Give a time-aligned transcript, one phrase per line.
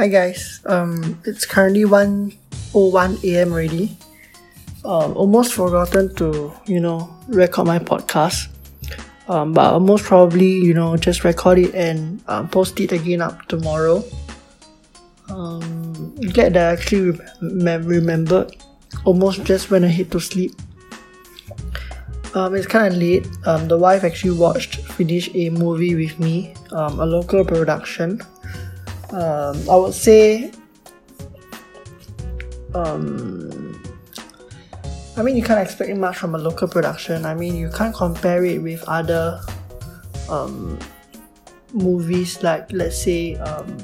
[0.00, 3.52] Hi guys, um, it's currently 1.01 a.m.
[3.52, 3.98] already.
[4.82, 8.48] Um, almost forgotten to, you know, record my podcast.
[9.28, 13.20] Um, but I'll most probably, you know, just record it and um, post it again
[13.20, 14.02] up tomorrow.
[15.28, 18.56] Um, glad that I actually rem- remembered.
[19.04, 20.52] Almost just went ahead to sleep.
[22.32, 23.28] Um, it's kind of late.
[23.44, 28.22] Um, the wife actually watched, finished a movie with me, um, a local production.
[29.12, 30.52] Um, I would say,
[32.74, 33.82] um,
[35.16, 37.24] I mean, you can't expect much from a local production.
[37.24, 39.40] I mean, you can't compare it with other
[40.28, 40.78] um,
[41.72, 43.76] movies like, let's say, um,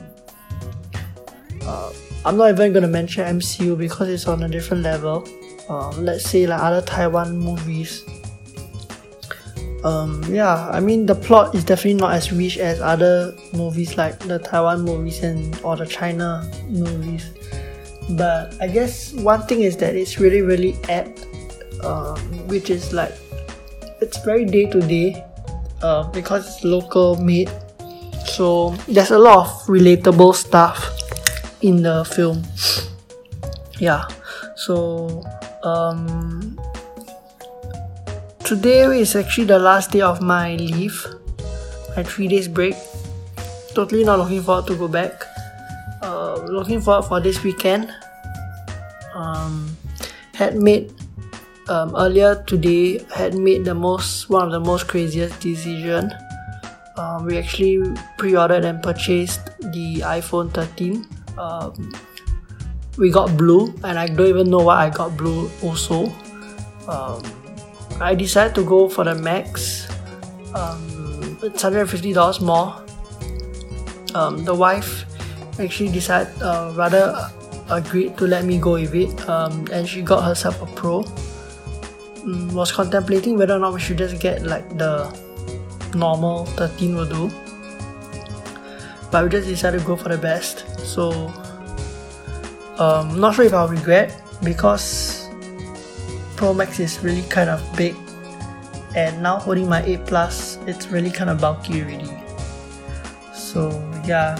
[1.62, 1.92] uh,
[2.24, 5.26] I'm not even gonna mention MCU because it's on a different level.
[5.68, 8.04] Um, let's say like other Taiwan movies.
[9.86, 14.18] Um, yeah, I mean the plot is definitely not as rich as other movies like
[14.18, 17.30] the Taiwan movies and or the China movies.
[18.18, 21.22] But I guess one thing is that it's really really apt,
[21.84, 22.18] um,
[22.50, 23.14] which is like
[24.02, 25.22] it's very day to day,
[26.10, 27.50] because it's local made.
[28.26, 30.82] So there's a lot of relatable stuff
[31.62, 32.42] in the film.
[33.78, 34.08] Yeah,
[34.56, 35.22] so
[35.62, 36.56] um,
[38.46, 41.04] today is actually the last day of my leave,
[41.96, 42.76] my three days break.
[43.74, 45.24] Totally not looking forward to go back.
[46.00, 47.92] Uh, looking forward for this weekend.
[49.14, 49.76] Um,
[50.32, 50.94] had made
[51.68, 56.14] um, earlier today had made the most one of the most craziest decision.
[56.96, 57.82] Um, we actually
[58.16, 59.44] pre-ordered and purchased
[59.74, 61.04] the iPhone 13
[61.36, 61.92] um,
[62.96, 66.10] we got blue and I don't even know why I got blue also
[66.88, 67.20] um,
[68.00, 69.88] I decided to go for the max
[70.56, 72.74] um, it's $150 more.
[74.14, 75.04] Um, the wife
[75.60, 77.30] actually decided uh, rather
[77.68, 81.04] agreed to let me go with it um, and she got herself a pro.
[82.24, 85.12] Um, was contemplating whether or not we should just get like the
[85.94, 87.30] normal 13 will do.
[89.10, 91.32] But we just decided to go for the best so
[92.78, 95.25] um not sure if I'll regret because
[96.36, 97.96] Pro Max is really kind of big.
[98.94, 102.10] And now holding my 8 plus it's really kind of bulky already.
[103.34, 103.70] So
[104.04, 104.38] yeah.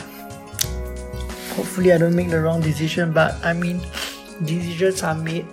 [1.56, 3.80] Hopefully I don't make the wrong decision but I mean
[4.44, 5.46] decisions are made.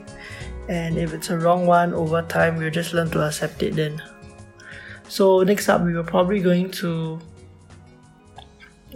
[0.70, 4.02] And if it's a wrong one over time we'll just learn to accept it then.
[5.08, 7.20] So next up we were probably going to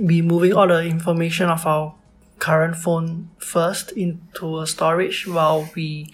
[0.05, 1.95] be moving all the information of our
[2.39, 6.11] current phone first into a storage while we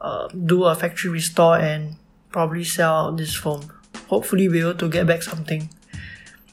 [0.00, 1.96] uh, do a factory restore and
[2.30, 3.70] probably sell out this phone.
[4.08, 5.68] Hopefully, be able to get back something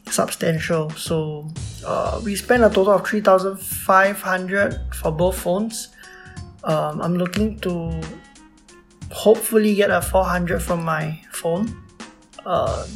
[0.09, 0.90] substantial.
[0.91, 1.47] So,
[1.86, 5.90] uh, we spent a total of 3500 for both phones.
[6.63, 8.02] Um, I'm looking to
[9.12, 11.84] hopefully get a 400 from my phone.
[12.46, 12.88] Uh,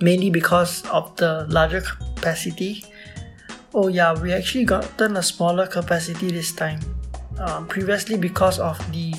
[0.00, 2.84] mainly because of the larger capacity.
[3.74, 6.80] Oh yeah, we actually gotten a smaller capacity this time.
[7.38, 9.12] Um, previously because of the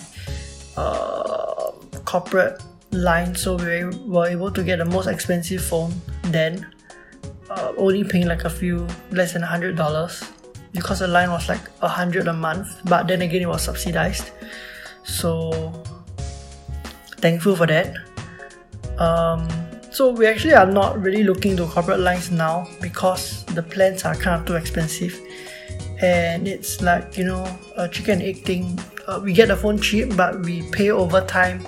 [0.78, 1.72] uh,
[2.06, 2.62] corporate
[2.92, 5.94] line, so we were able to get the most expensive phone
[6.24, 6.66] then,
[7.50, 10.24] uh, only paying like a few less than a hundred dollars
[10.74, 12.68] because the line was like a hundred a month.
[12.86, 14.32] But then again, it was subsidized,
[15.04, 15.74] so
[17.18, 17.96] thankful for that.
[19.00, 19.48] Um,
[19.92, 24.16] so we actually are not really looking to corporate lines now because the plans are
[24.16, 25.20] kind of too expensive.
[26.02, 27.44] And it's like, you know,
[27.76, 28.80] a chicken egg thing.
[29.08, 31.66] Uh, we get the phone cheap, but we pay over time,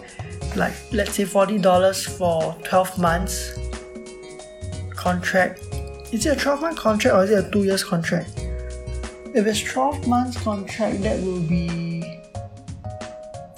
[0.55, 3.57] like let's say $40 for 12 months
[4.95, 5.59] contract.
[6.11, 8.29] Is it a 12 month contract or is it a 2 years contract?
[9.33, 12.03] If it's 12 months contract, that will be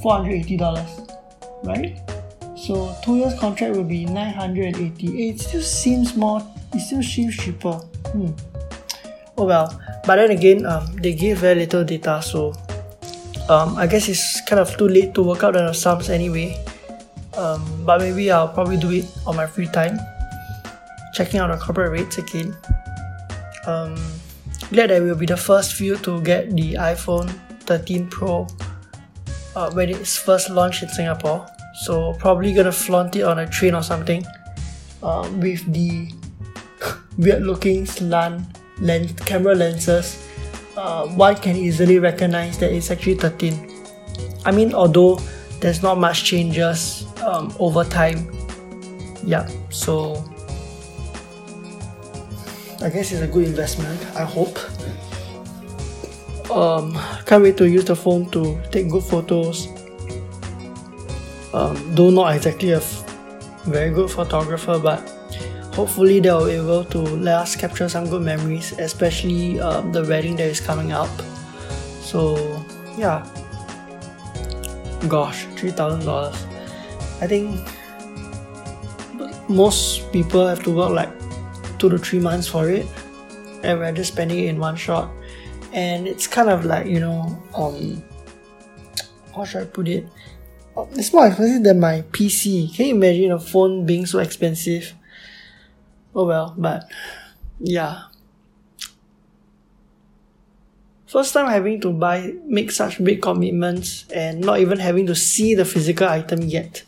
[0.04, 1.18] $480,
[1.64, 1.98] right?
[2.56, 5.30] So two years contract will be 980.
[5.30, 6.46] It still seems more.
[6.74, 7.74] It still seems cheaper.
[8.14, 8.30] Hmm.
[9.38, 9.82] Oh well.
[10.06, 12.54] But then again, um, they give very little data, so
[13.52, 16.56] um, I guess it's kind of too late to work out the sums anyway.
[17.36, 20.00] Um, but maybe I'll probably do it on my free time,
[21.14, 22.56] checking out the corporate rates again.
[23.68, 23.96] Um,
[24.72, 27.30] glad that we'll be the first few to get the iPhone
[27.68, 28.48] 13 Pro
[29.56, 31.46] uh, when it's first launched in Singapore
[31.84, 34.26] so probably gonna flaunt it on a train or something
[35.04, 36.12] uh, with the
[37.18, 38.44] weird looking slant
[38.80, 40.28] lens camera lenses
[40.78, 43.70] uh, one can easily recognize that it's actually 13
[44.46, 45.20] I mean although
[45.60, 48.32] there's not much changes um, over time.
[49.24, 50.24] Yeah so
[52.82, 54.58] I guess it's a good investment I hope.
[56.52, 59.68] Um, can't wait to use the phone to take good photos.
[61.54, 63.08] Um, though not exactly a f-
[63.66, 65.00] very good photographer, but
[65.74, 70.36] hopefully they'll be able to let us capture some good memories, especially um, the wedding
[70.38, 71.10] that is coming up.
[72.02, 72.64] So
[72.98, 73.26] yeah,
[75.08, 76.36] gosh, three thousand dollars.
[77.22, 77.60] I think
[79.48, 81.12] most people have to work like
[81.80, 82.86] two to three months for it,
[83.64, 85.10] and we're just spending it in one shot.
[85.74, 88.04] And it's kind of like you know, um,
[89.36, 90.08] how should I put it?
[90.94, 92.76] It's more expensive than my PC.
[92.76, 94.94] Can you imagine a phone being so expensive?
[96.14, 96.90] Oh well, but
[97.60, 98.04] yeah.
[101.08, 105.56] First time having to buy make such big commitments and not even having to see
[105.56, 106.84] the physical item yet.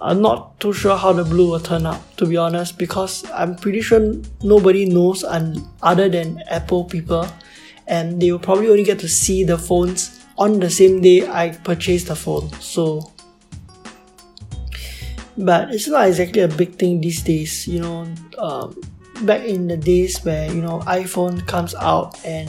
[0.00, 3.54] I'm not too sure how the blue will turn out, to be honest, because I'm
[3.54, 7.26] pretty sure nobody knows un- other than Apple people,
[7.86, 11.50] and they will probably only get to see the phones on the same day I
[11.50, 12.50] purchased the phone.
[12.60, 13.12] So,
[15.44, 18.06] but it's not exactly a big thing these days, you know.
[18.38, 18.80] Um,
[19.22, 22.48] back in the days where you know iPhone comes out and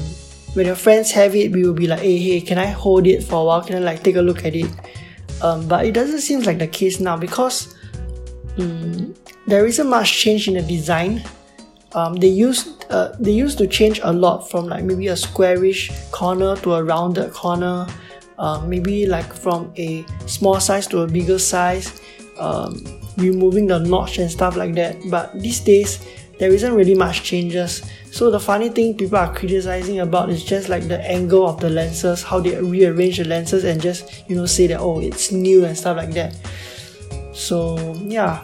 [0.54, 3.24] when your friends have it, we will be like, hey, hey, can I hold it
[3.24, 3.62] for a while?
[3.62, 4.70] Can I like take a look at it?
[5.42, 7.76] Um, but it doesn't seem like the case now because
[8.60, 9.16] um,
[9.48, 11.24] there isn't much change in the design.
[11.94, 15.92] Um, they used uh, they used to change a lot from like maybe a squarish
[16.12, 17.88] corner to a rounded corner,
[18.38, 22.02] um, maybe like from a small size to a bigger size,
[22.42, 22.84] um,
[23.18, 24.98] removing the notch and stuff like that.
[25.10, 26.06] But these days
[26.40, 27.84] there isn't really much changes.
[28.12, 31.70] So the funny thing people are criticizing about is just like the angle of the
[31.70, 35.64] lenses, how they rearrange the lenses and just you know say that oh it's new
[35.66, 36.36] and stuff like that.
[37.34, 38.44] So yeah,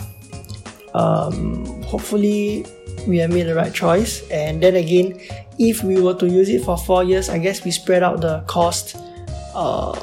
[0.93, 2.65] um, hopefully
[3.07, 4.27] we have made the right choice.
[4.29, 5.19] And then again,
[5.57, 8.41] if we were to use it for four years, I guess we spread out the
[8.45, 8.95] cost.
[9.55, 9.97] Um,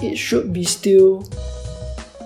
[0.00, 1.22] it should be still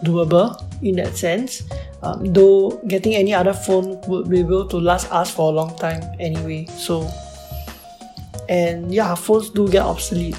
[0.04, 1.62] doable in that sense.
[2.02, 5.76] Um, though getting any other phone would be able to last us for a long
[5.76, 6.66] time anyway.
[6.66, 7.08] So,
[8.48, 10.38] and yeah, phones do get obsolete.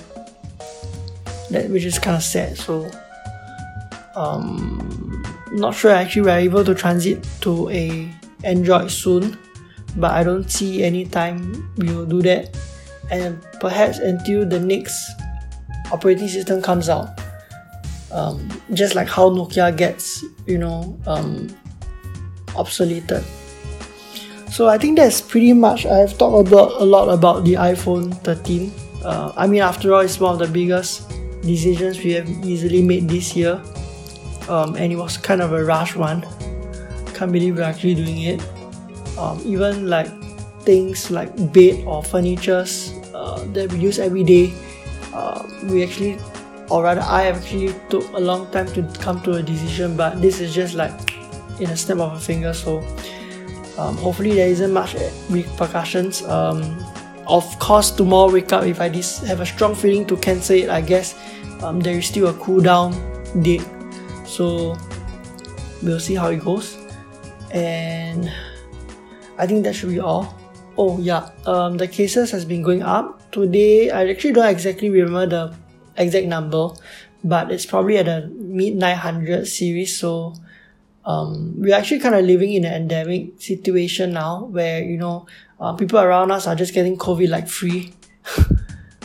[1.51, 2.57] That which is kind of sad.
[2.57, 2.89] So,
[4.15, 8.09] um, not sure actually we're able to transit to a
[8.43, 9.37] Android soon,
[9.97, 12.57] but I don't see any time we will do that,
[13.11, 15.11] and perhaps until the next
[15.91, 17.20] operating system comes out.
[18.11, 21.47] Um, just like how Nokia gets, you know, um,
[22.55, 23.23] obsoleted.
[24.51, 25.85] So I think that's pretty much.
[25.85, 28.71] I've talked about a lot about the iPhone 13.
[29.03, 31.09] Uh, I mean, after all, it's one of the biggest
[31.41, 33.61] decisions we have easily made this year,
[34.49, 36.27] um, and it was kind of a rush one.
[37.15, 38.43] Can't believe we're actually doing it.
[39.17, 40.11] Um, even like
[40.63, 44.53] things like bed or furnitures uh, that we use every day,
[45.13, 45.41] uh,
[45.71, 46.19] we actually
[46.71, 50.39] or rather I actually took a long time to come to a decision but this
[50.39, 51.13] is just like
[51.59, 52.79] in a snap of a finger so
[53.77, 54.95] um, hopefully there isn't much
[55.29, 56.23] repercussions.
[56.23, 56.63] Um,
[57.27, 60.69] of course tomorrow wake up if I dis- have a strong feeling to cancel it
[60.69, 61.15] I guess
[61.61, 62.95] um, there is still a cool down
[63.43, 63.67] date.
[64.25, 64.77] So
[65.83, 66.77] we'll see how it goes.
[67.51, 68.31] And
[69.37, 70.37] I think that should be all.
[70.77, 73.29] Oh yeah um, the cases has been going up.
[73.31, 75.70] Today I actually don't exactly remember the
[76.01, 76.69] exact number,
[77.23, 79.97] but it's probably at a mid 900 series.
[79.97, 80.33] So
[81.05, 85.27] um, we're actually kind of living in an endemic situation now where, you know,
[85.59, 87.93] uh, people around us are just getting COVID like free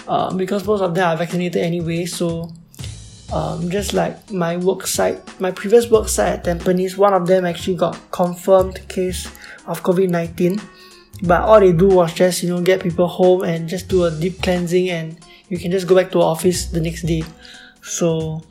[0.09, 2.07] uh, because most of them are vaccinated anyway.
[2.07, 2.53] So
[3.33, 7.45] um, just like my work site, my previous work site at Tampines, one of them
[7.45, 9.27] actually got confirmed case
[9.67, 10.61] of COVID 19.
[11.23, 14.11] But all they do was just, you know, get people home and just do a
[14.11, 15.17] deep cleansing and
[15.49, 17.25] you can just go back to office the next day.
[17.83, 18.43] So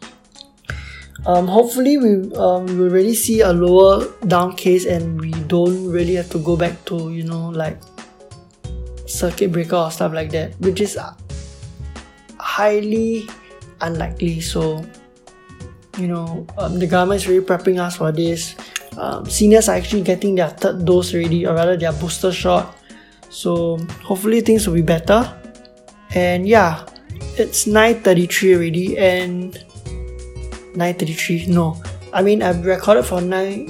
[1.26, 5.90] um, hopefully we um, we will really see a lower down case and we don't
[5.90, 7.78] really have to go back to you know like
[9.08, 10.98] circuit breaker or stuff like that which is
[12.40, 13.28] highly
[13.82, 14.40] unlikely.
[14.42, 14.86] So
[15.98, 18.56] you know um, the government is really prepping us for this
[18.98, 22.76] um, seniors are actually getting their third dose already or rather their booster shot.
[23.30, 25.32] So hopefully things will be better.
[26.14, 26.86] And yeah
[27.38, 29.54] it's 9.33 already and
[30.76, 31.82] 9.33 no.
[32.14, 33.70] I mean i've recorded for 9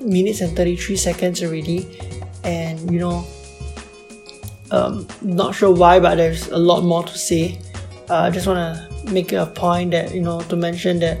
[0.00, 2.00] minutes and 33 seconds already.
[2.42, 3.26] And you know
[4.70, 7.58] um, not sure why but there's a lot more to say.
[8.08, 11.18] Uh, i just want to make a point that you know to mention that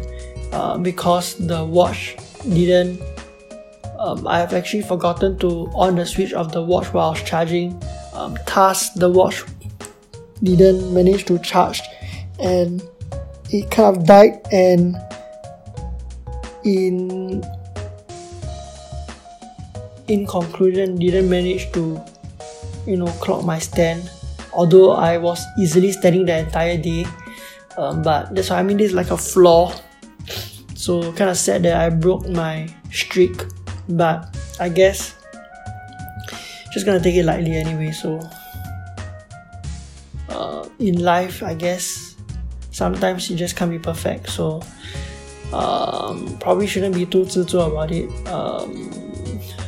[0.52, 2.16] uh, because the watch
[2.48, 3.00] didn't
[3.98, 7.22] um, i have actually forgotten to on the switch of the watch while i was
[7.22, 7.80] charging.
[8.12, 9.42] Um, thus the watch
[10.42, 11.82] didn't manage to charge
[12.38, 12.82] and
[13.50, 14.96] it kind of died and
[16.64, 17.42] in
[20.08, 22.00] in conclusion didn't manage to
[22.86, 24.10] you know clock my stand.
[24.52, 27.06] Although I was easily standing the entire day
[27.76, 29.72] um, but that's why I mean this is like a flaw
[30.84, 33.42] so kind of sad that I broke my streak
[33.88, 35.14] but I guess
[36.72, 38.20] just gonna take it lightly anyway so
[40.28, 42.16] uh, in life I guess
[42.70, 44.60] sometimes you just can't be perfect so
[45.54, 48.10] um, probably shouldn't be too 执着 about it.
[48.28, 48.90] Um,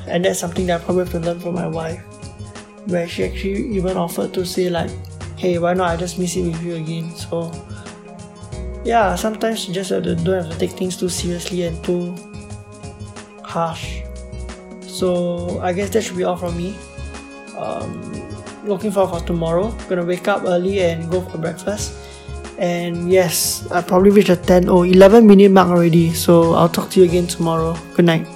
[0.08, 2.02] and that's something that I probably have to learn from my wife
[2.86, 4.90] where she actually even offered to say like
[5.36, 5.90] hey why not?
[5.90, 7.14] I just miss it with you again.
[7.14, 7.52] So
[8.86, 12.14] yeah sometimes you just have to, don't have to take things too seriously and too
[13.42, 14.02] harsh.
[14.86, 16.74] So I guess that should be all from me.
[17.58, 17.90] Um,
[18.64, 19.74] looking forward for tomorrow.
[19.88, 21.98] Gonna wake up early and go for breakfast.
[22.58, 26.14] And yes I probably reached the 10 or 11 minute mark already.
[26.14, 27.76] So I'll talk to you again tomorrow.
[27.94, 28.35] Good night